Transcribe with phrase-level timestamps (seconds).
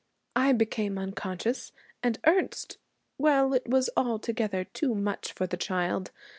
[0.35, 2.79] I became unconscious, and Ernest
[3.19, 6.09] well, it was altogether too much for the child.